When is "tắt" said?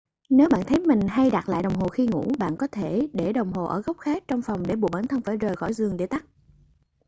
6.07-6.25